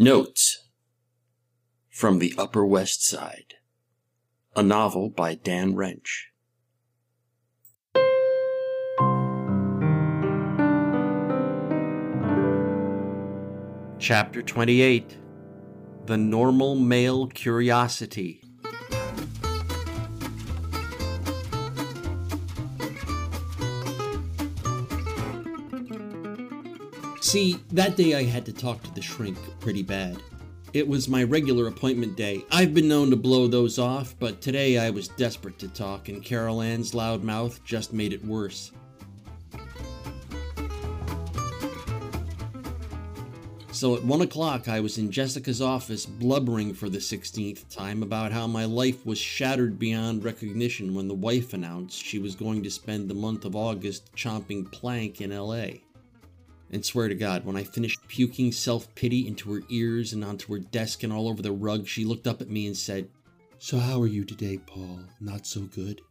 Notes 0.00 0.68
from 1.90 2.20
the 2.20 2.32
Upper 2.38 2.64
West 2.64 3.04
Side, 3.04 3.54
a 4.54 4.62
novel 4.62 5.10
by 5.10 5.34
Dan 5.34 5.74
Wrench. 5.74 6.28
Chapter 13.98 14.40
28 14.40 15.18
The 16.06 16.16
Normal 16.16 16.76
Male 16.76 17.26
Curiosity. 17.26 18.47
See, 27.28 27.60
that 27.72 27.94
day 27.94 28.14
I 28.14 28.22
had 28.22 28.46
to 28.46 28.54
talk 28.54 28.82
to 28.82 28.94
the 28.94 29.02
shrink 29.02 29.36
pretty 29.60 29.82
bad. 29.82 30.16
It 30.72 30.88
was 30.88 31.10
my 31.10 31.24
regular 31.24 31.66
appointment 31.66 32.16
day. 32.16 32.42
I've 32.50 32.72
been 32.72 32.88
known 32.88 33.10
to 33.10 33.16
blow 33.16 33.46
those 33.46 33.78
off, 33.78 34.14
but 34.18 34.40
today 34.40 34.78
I 34.78 34.88
was 34.88 35.08
desperate 35.08 35.58
to 35.58 35.68
talk, 35.68 36.08
and 36.08 36.24
Carol 36.24 36.62
Ann's 36.62 36.94
loud 36.94 37.22
mouth 37.22 37.62
just 37.66 37.92
made 37.92 38.14
it 38.14 38.24
worse. 38.24 38.72
So 43.72 43.94
at 43.94 44.02
one 44.04 44.22
o'clock, 44.22 44.66
I 44.66 44.80
was 44.80 44.96
in 44.96 45.10
Jessica's 45.10 45.60
office 45.60 46.06
blubbering 46.06 46.72
for 46.72 46.88
the 46.88 46.96
16th 46.96 47.68
time 47.68 48.02
about 48.02 48.32
how 48.32 48.46
my 48.46 48.64
life 48.64 49.04
was 49.04 49.18
shattered 49.18 49.78
beyond 49.78 50.24
recognition 50.24 50.94
when 50.94 51.08
the 51.08 51.14
wife 51.14 51.52
announced 51.52 52.02
she 52.02 52.18
was 52.18 52.34
going 52.34 52.62
to 52.62 52.70
spend 52.70 53.06
the 53.06 53.14
month 53.14 53.44
of 53.44 53.54
August 53.54 54.10
chomping 54.16 54.72
plank 54.72 55.20
in 55.20 55.36
LA. 55.36 55.80
And 56.70 56.84
swear 56.84 57.08
to 57.08 57.14
God, 57.14 57.44
when 57.44 57.56
I 57.56 57.64
finished 57.64 58.06
puking 58.08 58.52
self 58.52 58.94
pity 58.94 59.26
into 59.26 59.52
her 59.54 59.62
ears 59.70 60.12
and 60.12 60.24
onto 60.24 60.52
her 60.52 60.58
desk 60.58 61.02
and 61.02 61.12
all 61.12 61.28
over 61.28 61.42
the 61.42 61.52
rug, 61.52 61.86
she 61.86 62.04
looked 62.04 62.26
up 62.26 62.42
at 62.42 62.50
me 62.50 62.66
and 62.66 62.76
said, 62.76 63.08
So, 63.58 63.78
how 63.78 64.00
are 64.02 64.06
you 64.06 64.24
today, 64.24 64.58
Paul? 64.58 65.00
Not 65.20 65.46
so 65.46 65.62
good? 65.62 66.02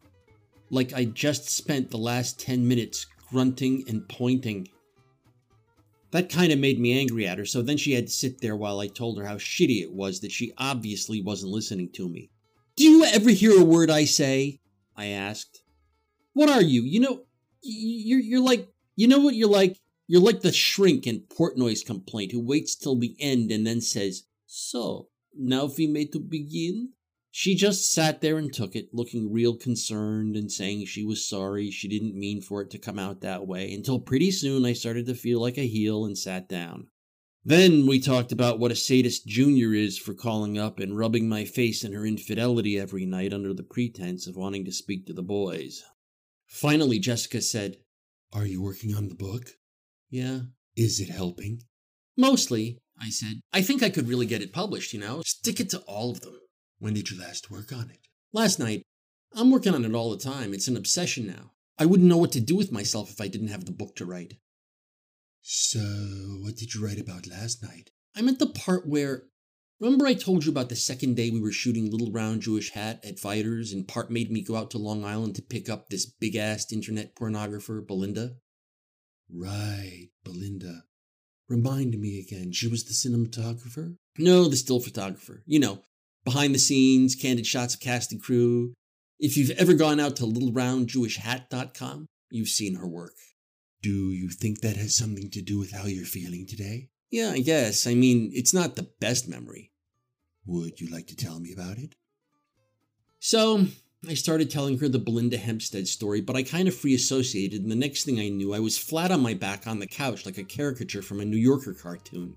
Like 0.70 0.92
I 0.92 1.04
just 1.04 1.48
spent 1.48 1.90
the 1.90 1.96
last 1.98 2.40
10 2.40 2.66
minutes 2.66 3.06
grunting 3.30 3.84
and 3.88 4.08
pointing. 4.08 4.68
That 6.10 6.30
kind 6.30 6.52
of 6.52 6.58
made 6.58 6.80
me 6.80 6.98
angry 6.98 7.26
at 7.26 7.38
her, 7.38 7.44
so 7.44 7.60
then 7.60 7.76
she 7.76 7.92
had 7.92 8.06
to 8.06 8.12
sit 8.12 8.40
there 8.40 8.56
while 8.56 8.80
I 8.80 8.86
told 8.86 9.18
her 9.18 9.26
how 9.26 9.36
shitty 9.36 9.82
it 9.82 9.92
was 9.92 10.20
that 10.20 10.32
she 10.32 10.52
obviously 10.56 11.22
wasn't 11.22 11.52
listening 11.52 11.90
to 11.92 12.08
me. 12.08 12.30
Do 12.76 12.84
you 12.84 13.04
ever 13.04 13.30
hear 13.30 13.60
a 13.60 13.64
word 13.64 13.90
I 13.90 14.04
say? 14.04 14.60
I 14.96 15.06
asked. 15.06 15.62
What 16.32 16.48
are 16.48 16.62
you? 16.62 16.82
You 16.82 17.00
know, 17.00 17.22
you're, 17.62 18.20
you're 18.20 18.42
like, 18.42 18.68
you 18.96 19.06
know 19.06 19.18
what 19.18 19.34
you're 19.34 19.48
like? 19.50 19.76
You're 20.10 20.22
like 20.22 20.40
the 20.40 20.52
shrink 20.52 21.06
in 21.06 21.20
Portnoy's 21.20 21.84
complaint 21.84 22.32
who 22.32 22.40
waits 22.40 22.74
till 22.74 22.98
the 22.98 23.14
end 23.20 23.52
and 23.52 23.66
then 23.66 23.82
says, 23.82 24.24
So, 24.46 25.10
now 25.36 25.66
we 25.76 25.86
may 25.86 26.06
to 26.06 26.18
begin? 26.18 26.94
She 27.30 27.54
just 27.54 27.92
sat 27.92 28.22
there 28.22 28.38
and 28.38 28.50
took 28.50 28.74
it, 28.74 28.88
looking 28.94 29.30
real 29.30 29.54
concerned 29.54 30.34
and 30.34 30.50
saying 30.50 30.86
she 30.86 31.04
was 31.04 31.28
sorry 31.28 31.70
she 31.70 31.88
didn't 31.88 32.18
mean 32.18 32.40
for 32.40 32.62
it 32.62 32.70
to 32.70 32.78
come 32.78 32.98
out 32.98 33.20
that 33.20 33.46
way, 33.46 33.70
until 33.70 34.00
pretty 34.00 34.30
soon 34.30 34.64
I 34.64 34.72
started 34.72 35.04
to 35.06 35.14
feel 35.14 35.42
like 35.42 35.58
a 35.58 35.66
heel 35.66 36.06
and 36.06 36.16
sat 36.16 36.48
down. 36.48 36.88
Then 37.44 37.86
we 37.86 38.00
talked 38.00 38.32
about 38.32 38.58
what 38.58 38.72
a 38.72 38.76
sadist 38.76 39.26
Junior 39.26 39.74
is 39.74 39.98
for 39.98 40.14
calling 40.14 40.56
up 40.56 40.80
and 40.80 40.96
rubbing 40.96 41.28
my 41.28 41.44
face 41.44 41.84
in 41.84 41.92
her 41.92 42.06
infidelity 42.06 42.78
every 42.78 43.04
night 43.04 43.34
under 43.34 43.52
the 43.52 43.62
pretense 43.62 44.26
of 44.26 44.36
wanting 44.36 44.64
to 44.64 44.72
speak 44.72 45.06
to 45.06 45.12
the 45.12 45.22
boys. 45.22 45.84
Finally, 46.46 46.98
Jessica 46.98 47.42
said, 47.42 47.76
Are 48.32 48.46
you 48.46 48.62
working 48.62 48.94
on 48.94 49.10
the 49.10 49.14
book? 49.14 49.57
Yeah. 50.10 50.40
Is 50.76 51.00
it 51.00 51.10
helping? 51.10 51.62
Mostly, 52.16 52.78
I 53.00 53.10
said. 53.10 53.40
I 53.52 53.62
think 53.62 53.82
I 53.82 53.90
could 53.90 54.08
really 54.08 54.26
get 54.26 54.42
it 54.42 54.52
published, 54.52 54.92
you 54.92 55.00
know? 55.00 55.22
Stick 55.24 55.60
it 55.60 55.70
to 55.70 55.78
all 55.80 56.10
of 56.10 56.20
them. 56.20 56.38
When 56.78 56.94
did 56.94 57.10
you 57.10 57.18
last 57.18 57.50
work 57.50 57.72
on 57.72 57.90
it? 57.90 57.98
Last 58.32 58.58
night. 58.58 58.82
I'm 59.34 59.50
working 59.50 59.74
on 59.74 59.84
it 59.84 59.94
all 59.94 60.10
the 60.10 60.18
time. 60.18 60.54
It's 60.54 60.68
an 60.68 60.76
obsession 60.76 61.26
now. 61.26 61.52
I 61.78 61.86
wouldn't 61.86 62.08
know 62.08 62.16
what 62.16 62.32
to 62.32 62.40
do 62.40 62.56
with 62.56 62.72
myself 62.72 63.10
if 63.10 63.20
I 63.20 63.28
didn't 63.28 63.48
have 63.48 63.64
the 63.64 63.72
book 63.72 63.94
to 63.96 64.06
write. 64.06 64.34
So, 65.42 65.78
what 66.42 66.56
did 66.56 66.74
you 66.74 66.84
write 66.84 67.00
about 67.00 67.26
last 67.26 67.62
night? 67.62 67.90
I 68.16 68.22
meant 68.22 68.38
the 68.38 68.46
part 68.46 68.88
where. 68.88 69.24
Remember, 69.80 70.06
I 70.06 70.14
told 70.14 70.44
you 70.44 70.50
about 70.50 70.70
the 70.70 70.76
second 70.76 71.14
day 71.14 71.30
we 71.30 71.40
were 71.40 71.52
shooting 71.52 71.88
Little 71.88 72.10
Round 72.10 72.42
Jewish 72.42 72.72
Hat 72.72 73.04
at 73.04 73.20
Fighters, 73.20 73.72
and 73.72 73.86
Part 73.86 74.10
made 74.10 74.28
me 74.28 74.42
go 74.42 74.56
out 74.56 74.72
to 74.72 74.78
Long 74.78 75.04
Island 75.04 75.36
to 75.36 75.42
pick 75.42 75.68
up 75.68 75.88
this 75.88 76.04
big 76.04 76.34
assed 76.34 76.72
internet 76.72 77.14
pornographer, 77.14 77.86
Belinda? 77.86 78.32
Right, 79.30 80.08
Belinda. 80.24 80.84
Remind 81.48 81.98
me 81.98 82.18
again, 82.18 82.52
she 82.52 82.68
was 82.68 82.84
the 82.84 82.92
cinematographer? 82.92 83.96
No, 84.18 84.48
the 84.48 84.56
still 84.56 84.80
photographer. 84.80 85.42
You 85.46 85.60
know, 85.60 85.82
behind 86.24 86.54
the 86.54 86.58
scenes, 86.58 87.14
candid 87.14 87.46
shots 87.46 87.74
of 87.74 87.80
cast 87.80 88.12
and 88.12 88.22
crew. 88.22 88.74
If 89.18 89.36
you've 89.36 89.50
ever 89.50 89.74
gone 89.74 89.98
out 89.98 90.16
to 90.16 90.24
littleroundjewishhat.com, 90.24 92.06
you've 92.30 92.48
seen 92.48 92.76
her 92.76 92.86
work. 92.86 93.14
Do 93.80 94.10
you 94.10 94.28
think 94.28 94.60
that 94.60 94.76
has 94.76 94.96
something 94.96 95.30
to 95.30 95.40
do 95.40 95.58
with 95.58 95.72
how 95.72 95.86
you're 95.86 96.04
feeling 96.04 96.46
today? 96.46 96.90
Yeah, 97.10 97.30
I 97.30 97.40
guess. 97.40 97.86
I 97.86 97.94
mean, 97.94 98.30
it's 98.34 98.52
not 98.52 98.76
the 98.76 98.90
best 99.00 99.28
memory. 99.28 99.72
Would 100.46 100.80
you 100.80 100.88
like 100.88 101.06
to 101.08 101.16
tell 101.16 101.40
me 101.40 101.52
about 101.52 101.78
it? 101.78 101.94
So, 103.20 103.66
I 104.06 104.14
started 104.14 104.48
telling 104.48 104.78
her 104.78 104.88
the 104.88 105.00
Belinda 105.00 105.36
Hempstead 105.36 105.88
story, 105.88 106.20
but 106.20 106.36
I 106.36 106.44
kind 106.44 106.68
of 106.68 106.74
free 106.74 106.94
associated, 106.94 107.62
and 107.62 107.70
the 107.70 107.76
next 107.76 108.04
thing 108.04 108.20
I 108.20 108.28
knew, 108.28 108.54
I 108.54 108.60
was 108.60 108.78
flat 108.78 109.10
on 109.10 109.20
my 109.20 109.34
back 109.34 109.66
on 109.66 109.80
the 109.80 109.88
couch 109.88 110.24
like 110.24 110.38
a 110.38 110.44
caricature 110.44 111.02
from 111.02 111.18
a 111.18 111.24
New 111.24 111.36
Yorker 111.36 111.74
cartoon. 111.74 112.36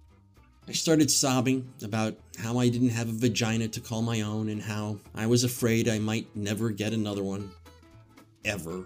I 0.68 0.72
started 0.72 1.12
sobbing 1.12 1.72
about 1.84 2.16
how 2.40 2.58
I 2.58 2.68
didn't 2.68 2.90
have 2.90 3.10
a 3.10 3.14
vagina 3.14 3.68
to 3.68 3.80
call 3.80 4.02
my 4.02 4.22
own 4.22 4.50
and 4.50 4.60
how 4.60 4.98
I 5.14 5.28
was 5.28 5.44
afraid 5.44 5.88
I 5.88 6.00
might 6.00 6.36
never 6.36 6.72
get 6.72 6.94
another 6.94 7.24
one. 7.24 7.52
Ever. 8.44 8.86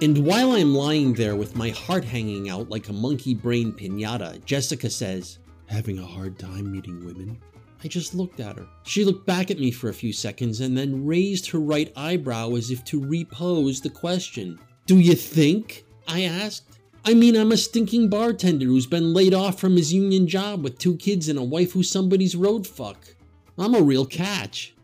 And 0.00 0.24
while 0.24 0.52
I'm 0.52 0.74
lying 0.74 1.12
there 1.12 1.36
with 1.36 1.54
my 1.54 1.68
heart 1.68 2.04
hanging 2.04 2.48
out 2.48 2.70
like 2.70 2.88
a 2.88 2.94
monkey 2.94 3.34
brain 3.34 3.72
pinata, 3.72 4.42
Jessica 4.46 4.88
says, 4.88 5.38
Having 5.66 5.98
a 5.98 6.06
hard 6.06 6.38
time 6.38 6.72
meeting 6.72 7.04
women? 7.04 7.38
I 7.82 7.88
just 7.88 8.14
looked 8.14 8.40
at 8.40 8.56
her. 8.56 8.66
She 8.82 9.04
looked 9.04 9.24
back 9.24 9.50
at 9.50 9.60
me 9.60 9.70
for 9.70 9.88
a 9.88 9.94
few 9.94 10.12
seconds 10.12 10.60
and 10.60 10.76
then 10.76 11.06
raised 11.06 11.48
her 11.50 11.60
right 11.60 11.92
eyebrow 11.96 12.54
as 12.54 12.70
if 12.70 12.84
to 12.86 13.04
repose 13.04 13.80
the 13.80 13.90
question. 13.90 14.58
Do 14.86 14.98
you 14.98 15.14
think? 15.14 15.84
I 16.08 16.22
asked. 16.22 16.78
I 17.04 17.14
mean, 17.14 17.36
I'm 17.36 17.52
a 17.52 17.56
stinking 17.56 18.08
bartender 18.08 18.66
who's 18.66 18.86
been 18.86 19.14
laid 19.14 19.32
off 19.32 19.60
from 19.60 19.76
his 19.76 19.92
union 19.92 20.26
job 20.26 20.64
with 20.64 20.78
two 20.78 20.96
kids 20.96 21.28
and 21.28 21.38
a 21.38 21.42
wife 21.42 21.72
who's 21.72 21.90
somebody's 21.90 22.34
road 22.34 22.66
fuck. 22.66 23.14
I'm 23.56 23.74
a 23.74 23.80
real 23.80 24.04
catch. 24.04 24.74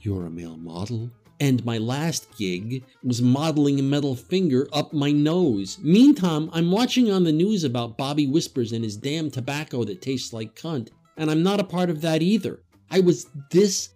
You're 0.00 0.26
a 0.26 0.30
male 0.30 0.58
model? 0.58 1.10
And 1.40 1.64
my 1.64 1.78
last 1.78 2.28
gig 2.36 2.84
was 3.02 3.22
modeling 3.22 3.80
a 3.80 3.82
metal 3.82 4.14
finger 4.14 4.68
up 4.72 4.92
my 4.92 5.10
nose. 5.10 5.78
Meantime, 5.82 6.50
I'm 6.52 6.70
watching 6.70 7.10
on 7.10 7.24
the 7.24 7.32
news 7.32 7.64
about 7.64 7.96
Bobby 7.96 8.26
Whispers 8.26 8.72
and 8.72 8.84
his 8.84 8.96
damn 8.96 9.30
tobacco 9.30 9.84
that 9.84 10.02
tastes 10.02 10.32
like 10.32 10.54
cunt 10.54 10.90
and 11.16 11.30
I'm 11.30 11.42
not 11.42 11.60
a 11.60 11.64
part 11.64 11.90
of 11.90 12.00
that 12.02 12.22
either. 12.22 12.60
I 12.90 13.00
was 13.00 13.26
this 13.50 13.90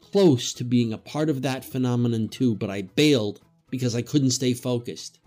close 0.00 0.52
to 0.54 0.64
being 0.64 0.92
a 0.92 0.98
part 0.98 1.28
of 1.28 1.42
that 1.42 1.64
phenomenon 1.64 2.28
too, 2.28 2.54
but 2.54 2.70
I 2.70 2.82
bailed 2.82 3.40
because 3.70 3.94
I 3.94 4.02
couldn't 4.02 4.30
stay 4.30 4.54
focused. 4.54 5.20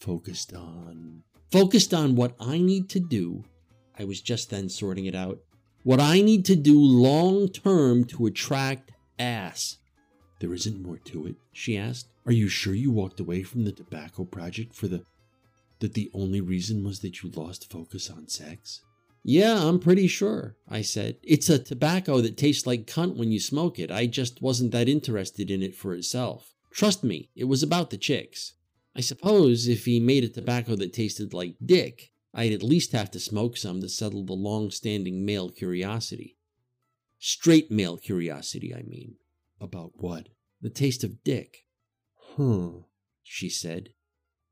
Focused 0.00 0.54
on. 0.54 1.22
Focused 1.50 1.92
on 1.92 2.14
what 2.14 2.34
I 2.38 2.58
need 2.58 2.88
to 2.90 3.00
do. 3.00 3.44
I 3.98 4.04
was 4.04 4.20
just 4.20 4.50
then 4.50 4.68
sorting 4.68 5.06
it 5.06 5.14
out. 5.14 5.40
What 5.82 6.00
I 6.00 6.20
need 6.20 6.44
to 6.46 6.56
do 6.56 6.78
long 6.78 7.48
term 7.48 8.04
to 8.04 8.26
attract 8.26 8.92
ass. 9.18 9.78
There 10.40 10.54
isn't 10.54 10.82
more 10.82 10.98
to 10.98 11.26
it, 11.26 11.36
she 11.52 11.76
asked. 11.76 12.08
Are 12.26 12.32
you 12.32 12.48
sure 12.48 12.74
you 12.74 12.92
walked 12.92 13.20
away 13.20 13.42
from 13.42 13.64
the 13.64 13.72
tobacco 13.72 14.24
project 14.24 14.74
for 14.74 14.86
the. 14.86 15.02
that 15.80 15.94
the 15.94 16.10
only 16.14 16.40
reason 16.40 16.84
was 16.84 17.00
that 17.00 17.22
you 17.22 17.30
lost 17.30 17.70
focus 17.70 18.10
on 18.10 18.28
sex? 18.28 18.82
Yeah, 19.30 19.68
I'm 19.68 19.78
pretty 19.78 20.06
sure, 20.06 20.56
I 20.66 20.80
said. 20.80 21.18
It's 21.22 21.50
a 21.50 21.58
tobacco 21.58 22.22
that 22.22 22.38
tastes 22.38 22.66
like 22.66 22.86
cunt 22.86 23.18
when 23.18 23.30
you 23.30 23.38
smoke 23.38 23.78
it. 23.78 23.90
I 23.90 24.06
just 24.06 24.40
wasn't 24.40 24.70
that 24.70 24.88
interested 24.88 25.50
in 25.50 25.62
it 25.62 25.74
for 25.74 25.94
itself. 25.94 26.54
Trust 26.72 27.04
me, 27.04 27.28
it 27.36 27.44
was 27.44 27.62
about 27.62 27.90
the 27.90 27.98
chicks. 27.98 28.54
I 28.96 29.02
suppose 29.02 29.68
if 29.68 29.84
he 29.84 30.00
made 30.00 30.24
a 30.24 30.30
tobacco 30.30 30.76
that 30.76 30.94
tasted 30.94 31.34
like 31.34 31.56
dick, 31.62 32.10
I'd 32.32 32.54
at 32.54 32.62
least 32.62 32.92
have 32.92 33.10
to 33.10 33.20
smoke 33.20 33.58
some 33.58 33.82
to 33.82 33.88
settle 33.90 34.24
the 34.24 34.32
long 34.32 34.70
standing 34.70 35.26
male 35.26 35.50
curiosity. 35.50 36.38
Straight 37.18 37.70
male 37.70 37.98
curiosity, 37.98 38.74
I 38.74 38.80
mean. 38.80 39.16
About 39.60 39.92
what? 39.96 40.30
The 40.62 40.70
taste 40.70 41.04
of 41.04 41.22
dick. 41.22 41.66
Huh, 42.16 42.70
she 43.22 43.50
said. 43.50 43.90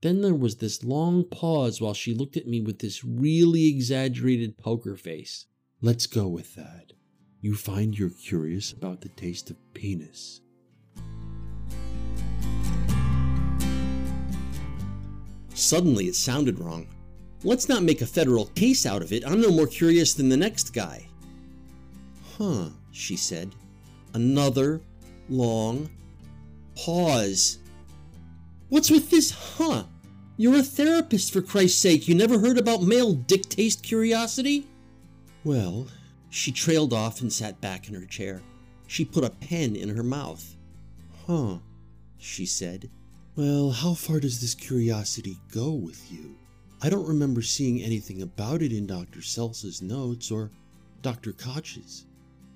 Then 0.06 0.20
there 0.20 0.36
was 0.36 0.58
this 0.58 0.84
long 0.84 1.24
pause 1.24 1.80
while 1.80 1.92
she 1.92 2.14
looked 2.14 2.36
at 2.36 2.46
me 2.46 2.60
with 2.60 2.78
this 2.78 3.02
really 3.02 3.66
exaggerated 3.66 4.56
poker 4.56 4.94
face. 4.94 5.46
Let's 5.82 6.06
go 6.06 6.28
with 6.28 6.54
that. 6.54 6.92
You 7.40 7.56
find 7.56 7.98
you're 7.98 8.10
curious 8.10 8.70
about 8.70 9.00
the 9.00 9.08
taste 9.08 9.50
of 9.50 9.56
penis. 9.74 10.42
Suddenly, 15.54 16.06
it 16.06 16.14
sounded 16.14 16.60
wrong. 16.60 16.86
Let's 17.42 17.68
not 17.68 17.82
make 17.82 18.00
a 18.00 18.06
federal 18.06 18.46
case 18.46 18.86
out 18.86 19.02
of 19.02 19.12
it. 19.12 19.26
I'm 19.26 19.40
no 19.40 19.50
more 19.50 19.66
curious 19.66 20.14
than 20.14 20.28
the 20.28 20.36
next 20.36 20.72
guy. 20.72 21.08
Huh, 22.38 22.68
she 22.92 23.16
said. 23.16 23.56
Another 24.14 24.80
long 25.28 25.90
pause. 26.76 27.58
What's 28.68 28.88
with 28.92 29.10
this 29.10 29.32
huh? 29.32 29.82
You're 30.38 30.56
a 30.56 30.62
therapist, 30.62 31.32
for 31.32 31.40
Christ's 31.40 31.80
sake. 31.80 32.08
You 32.08 32.14
never 32.14 32.38
heard 32.38 32.58
about 32.58 32.82
male 32.82 33.14
dick 33.14 33.48
taste 33.48 33.82
curiosity? 33.82 34.66
Well, 35.44 35.86
she 36.28 36.52
trailed 36.52 36.92
off 36.92 37.22
and 37.22 37.32
sat 37.32 37.60
back 37.60 37.88
in 37.88 37.94
her 37.94 38.04
chair. 38.04 38.42
She 38.86 39.04
put 39.04 39.24
a 39.24 39.30
pen 39.30 39.74
in 39.76 39.88
her 39.88 40.02
mouth. 40.02 40.56
Huh, 41.26 41.58
she 42.18 42.44
said. 42.44 42.90
Well, 43.34 43.70
how 43.70 43.94
far 43.94 44.20
does 44.20 44.40
this 44.40 44.54
curiosity 44.54 45.38
go 45.52 45.70
with 45.72 46.12
you? 46.12 46.36
I 46.82 46.90
don't 46.90 47.08
remember 47.08 47.42
seeing 47.42 47.80
anything 47.80 48.20
about 48.20 48.60
it 48.60 48.72
in 48.72 48.86
Dr. 48.86 49.20
Selsa's 49.20 49.80
notes 49.80 50.30
or 50.30 50.50
Dr. 51.00 51.32
Koch's. 51.32 52.04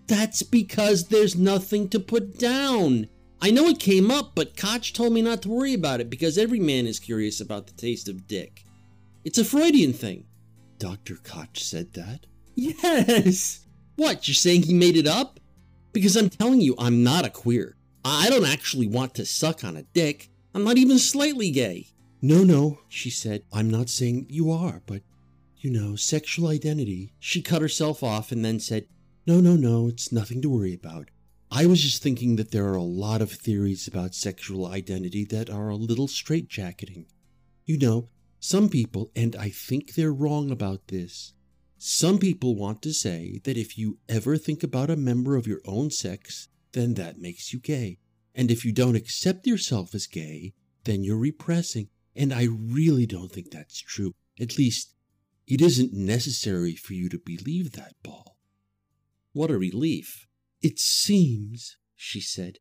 That's 0.06 0.42
because 0.42 1.08
there's 1.08 1.36
nothing 1.36 1.88
to 1.90 2.00
put 2.00 2.38
down. 2.38 3.08
I 3.42 3.50
know 3.50 3.68
it 3.68 3.78
came 3.78 4.10
up, 4.10 4.32
but 4.34 4.56
Koch 4.56 4.92
told 4.92 5.14
me 5.14 5.22
not 5.22 5.42
to 5.42 5.48
worry 5.48 5.72
about 5.72 6.00
it 6.00 6.10
because 6.10 6.36
every 6.36 6.60
man 6.60 6.86
is 6.86 6.98
curious 6.98 7.40
about 7.40 7.66
the 7.66 7.72
taste 7.72 8.08
of 8.08 8.26
dick. 8.26 8.64
It's 9.24 9.38
a 9.38 9.44
Freudian 9.44 9.94
thing. 9.94 10.26
Dr. 10.78 11.16
Koch 11.16 11.58
said 11.58 11.94
that? 11.94 12.26
Yes! 12.54 13.66
What, 13.96 14.28
you're 14.28 14.34
saying 14.34 14.62
he 14.62 14.74
made 14.74 14.96
it 14.96 15.06
up? 15.06 15.40
Because 15.92 16.16
I'm 16.16 16.28
telling 16.28 16.60
you, 16.60 16.74
I'm 16.78 17.02
not 17.02 17.24
a 17.24 17.30
queer. 17.30 17.76
I 18.04 18.28
don't 18.28 18.46
actually 18.46 18.86
want 18.86 19.14
to 19.14 19.26
suck 19.26 19.64
on 19.64 19.76
a 19.76 19.82
dick. 19.82 20.30
I'm 20.54 20.64
not 20.64 20.78
even 20.78 20.98
slightly 20.98 21.50
gay. 21.50 21.88
No, 22.22 22.44
no, 22.44 22.80
she 22.88 23.08
said. 23.08 23.44
I'm 23.52 23.70
not 23.70 23.88
saying 23.88 24.26
you 24.28 24.50
are, 24.50 24.82
but, 24.86 25.02
you 25.58 25.70
know, 25.70 25.96
sexual 25.96 26.48
identity. 26.48 27.14
She 27.18 27.40
cut 27.40 27.62
herself 27.62 28.02
off 28.02 28.32
and 28.32 28.44
then 28.44 28.60
said, 28.60 28.86
No, 29.26 29.40
no, 29.40 29.56
no, 29.56 29.88
it's 29.88 30.12
nothing 30.12 30.42
to 30.42 30.50
worry 30.50 30.74
about. 30.74 31.10
I 31.52 31.66
was 31.66 31.82
just 31.82 32.00
thinking 32.00 32.36
that 32.36 32.52
there 32.52 32.66
are 32.66 32.76
a 32.76 32.82
lot 32.82 33.20
of 33.20 33.32
theories 33.32 33.88
about 33.88 34.14
sexual 34.14 34.66
identity 34.66 35.24
that 35.26 35.50
are 35.50 35.68
a 35.68 35.74
little 35.74 36.06
straitjacketing. 36.06 37.06
You 37.64 37.76
know, 37.76 38.08
some 38.38 38.68
people, 38.68 39.10
and 39.16 39.34
I 39.34 39.48
think 39.48 39.94
they're 39.94 40.12
wrong 40.12 40.52
about 40.52 40.86
this, 40.86 41.32
some 41.76 42.18
people 42.18 42.54
want 42.54 42.82
to 42.82 42.92
say 42.92 43.40
that 43.42 43.56
if 43.56 43.76
you 43.76 43.98
ever 44.08 44.36
think 44.36 44.62
about 44.62 44.90
a 44.90 44.96
member 44.96 45.34
of 45.34 45.48
your 45.48 45.60
own 45.64 45.90
sex, 45.90 46.48
then 46.70 46.94
that 46.94 47.18
makes 47.18 47.52
you 47.52 47.58
gay. 47.58 47.98
And 48.32 48.48
if 48.48 48.64
you 48.64 48.70
don't 48.70 48.94
accept 48.94 49.46
yourself 49.46 49.92
as 49.92 50.06
gay, 50.06 50.54
then 50.84 51.02
you're 51.02 51.18
repressing. 51.18 51.88
And 52.14 52.32
I 52.32 52.44
really 52.44 53.06
don't 53.06 53.32
think 53.32 53.50
that's 53.50 53.80
true. 53.80 54.14
At 54.40 54.56
least, 54.56 54.94
it 55.48 55.60
isn't 55.60 55.92
necessary 55.92 56.76
for 56.76 56.94
you 56.94 57.08
to 57.08 57.18
believe 57.18 57.72
that, 57.72 57.94
Paul. 58.04 58.36
What 59.32 59.50
a 59.50 59.58
relief. 59.58 60.28
It 60.62 60.78
seems, 60.78 61.76
she 61.96 62.20
said. 62.20 62.58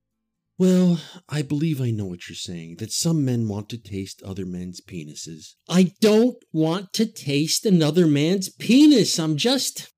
Well, 0.57 0.99
I 1.29 1.41
believe 1.41 1.81
I 1.81 1.91
know 1.91 2.05
what 2.05 2.27
you're 2.27 2.35
saying 2.35 2.75
that 2.79 2.91
some 2.91 3.23
men 3.23 3.47
want 3.47 3.69
to 3.69 3.77
taste 3.77 4.21
other 4.23 4.45
men's 4.45 4.81
penises. 4.81 5.55
I 5.69 5.93
don't 6.01 6.35
want 6.51 6.91
to 6.93 7.05
taste 7.05 7.65
another 7.65 8.07
man's 8.07 8.49
penis. 8.49 9.17
I'm 9.19 9.37
just. 9.37 9.93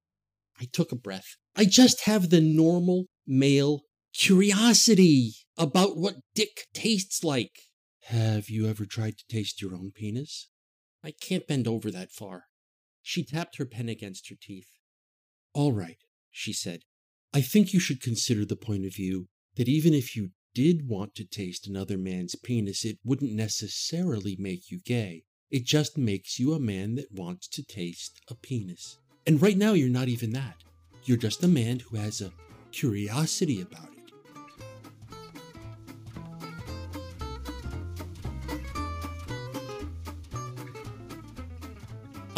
I 0.59 0.65
took 0.71 0.91
a 0.91 0.95
breath. 0.95 1.35
I 1.55 1.65
just 1.65 2.01
have 2.01 2.29
the 2.29 2.41
normal 2.41 3.05
male 3.25 3.81
curiosity 4.13 5.33
about 5.57 5.97
what 5.97 6.17
dick 6.35 6.67
tastes 6.73 7.23
like. 7.23 7.51
Have 8.05 8.49
you 8.49 8.67
ever 8.67 8.85
tried 8.85 9.17
to 9.17 9.23
taste 9.27 9.61
your 9.61 9.73
own 9.73 9.91
penis? 9.93 10.49
I 11.03 11.11
can't 11.11 11.47
bend 11.47 11.67
over 11.67 11.89
that 11.89 12.11
far. 12.11 12.45
She 13.01 13.23
tapped 13.23 13.57
her 13.57 13.65
pen 13.65 13.89
against 13.89 14.29
her 14.29 14.35
teeth. 14.39 14.69
All 15.53 15.71
right, 15.71 15.97
she 16.29 16.53
said. 16.53 16.81
I 17.33 17.41
think 17.41 17.71
you 17.71 17.79
should 17.79 18.01
consider 18.01 18.43
the 18.43 18.57
point 18.57 18.85
of 18.85 18.93
view 18.93 19.27
that 19.55 19.69
even 19.69 19.93
if 19.93 20.17
you 20.17 20.31
did 20.53 20.89
want 20.89 21.15
to 21.15 21.23
taste 21.23 21.65
another 21.65 21.97
man's 21.97 22.35
penis, 22.35 22.83
it 22.83 22.97
wouldn't 23.05 23.31
necessarily 23.31 24.35
make 24.37 24.69
you 24.69 24.81
gay. 24.83 25.23
It 25.49 25.65
just 25.65 25.97
makes 25.97 26.39
you 26.39 26.53
a 26.53 26.59
man 26.59 26.95
that 26.95 27.11
wants 27.11 27.47
to 27.49 27.63
taste 27.63 28.19
a 28.29 28.35
penis. 28.35 28.97
And 29.25 29.41
right 29.41 29.57
now, 29.57 29.73
you're 29.73 29.89
not 29.89 30.09
even 30.09 30.33
that. 30.33 30.57
You're 31.05 31.17
just 31.17 31.43
a 31.43 31.47
man 31.47 31.79
who 31.79 31.95
has 31.95 32.19
a 32.19 32.33
curiosity 32.71 33.61
about 33.61 33.93
it. 33.93 34.00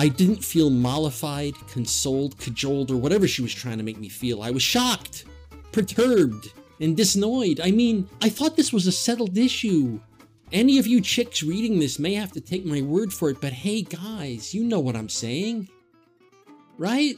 I 0.03 0.09
didn't 0.09 0.44
feel 0.44 0.69
mollified, 0.69 1.55
consoled, 1.69 2.38
cajoled, 2.38 2.91
or 2.91 2.97
whatever 2.97 3.25
she 3.25 3.41
was 3.41 3.53
trying 3.53 3.77
to 3.77 3.85
make 3.85 3.97
me 3.97 4.09
feel. 4.09 4.44
I 4.44 4.51
was 4.51 4.61
shocked, 4.61 5.23
perturbed, 5.71 6.51
and 6.81 6.97
disnoyed. 6.97 7.61
I 7.63 7.71
mean, 7.71 8.09
I 8.21 8.27
thought 8.27 8.57
this 8.57 8.73
was 8.73 8.85
a 8.85 8.91
settled 8.91 9.38
issue. 9.38 10.01
Any 10.51 10.77
of 10.77 10.88
you 10.88 11.00
chicks 11.00 11.41
reading 11.41 11.79
this 11.79 12.00
may 12.00 12.15
have 12.15 12.33
to 12.33 12.41
take 12.41 12.65
my 12.65 12.81
word 12.81 13.13
for 13.13 13.29
it, 13.29 13.39
but 13.39 13.53
hey, 13.53 13.83
guys, 13.83 14.53
you 14.53 14.65
know 14.65 14.81
what 14.81 14.97
I'm 14.97 15.07
saying. 15.07 15.69
Right? 16.77 17.17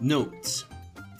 Notes 0.00 0.64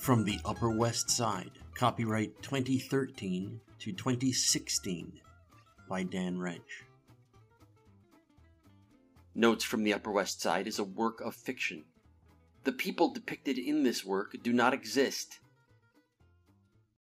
from 0.02 0.24
the 0.24 0.40
Upper 0.44 0.68
West 0.68 1.08
Side, 1.10 1.52
copyright 1.76 2.42
2013 2.42 3.60
to 3.78 3.92
2016 3.92 5.12
by 5.88 6.02
Dan 6.02 6.40
Wrench. 6.40 6.82
Notes 9.36 9.62
from 9.62 9.84
the 9.84 9.94
Upper 9.94 10.10
West 10.10 10.40
Side 10.40 10.66
is 10.66 10.80
a 10.80 10.84
work 10.84 11.20
of 11.20 11.36
fiction. 11.36 11.84
The 12.64 12.72
people 12.72 13.12
depicted 13.12 13.58
in 13.58 13.84
this 13.84 14.04
work 14.04 14.34
do 14.42 14.52
not 14.52 14.74
exist. 14.74 15.38